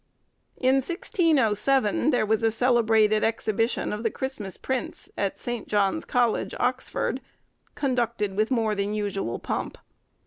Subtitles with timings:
[0.57, 5.67] In 1607, there was a celebrated exhibition of the Christmas Prince, at St.
[5.67, 7.21] John's College, Oxford,
[7.75, 9.77] conducted with more than usual pomp.